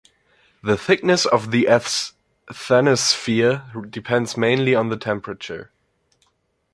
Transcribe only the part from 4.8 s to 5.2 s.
the